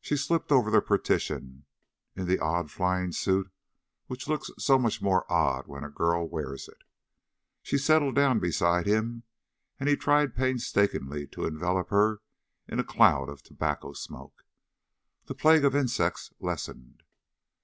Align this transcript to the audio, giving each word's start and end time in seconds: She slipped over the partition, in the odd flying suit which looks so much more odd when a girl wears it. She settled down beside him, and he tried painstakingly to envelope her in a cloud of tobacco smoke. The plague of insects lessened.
She 0.00 0.16
slipped 0.16 0.52
over 0.52 0.70
the 0.70 0.80
partition, 0.80 1.64
in 2.14 2.26
the 2.26 2.38
odd 2.38 2.70
flying 2.70 3.10
suit 3.10 3.50
which 4.06 4.28
looks 4.28 4.48
so 4.60 4.78
much 4.78 5.02
more 5.02 5.24
odd 5.28 5.66
when 5.66 5.82
a 5.82 5.90
girl 5.90 6.28
wears 6.28 6.68
it. 6.68 6.84
She 7.62 7.76
settled 7.76 8.14
down 8.14 8.38
beside 8.38 8.86
him, 8.86 9.24
and 9.80 9.88
he 9.88 9.96
tried 9.96 10.36
painstakingly 10.36 11.26
to 11.32 11.46
envelope 11.46 11.88
her 11.88 12.20
in 12.68 12.78
a 12.78 12.84
cloud 12.84 13.28
of 13.28 13.42
tobacco 13.42 13.92
smoke. 13.92 14.44
The 15.24 15.34
plague 15.34 15.64
of 15.64 15.74
insects 15.74 16.32
lessened. 16.38 17.02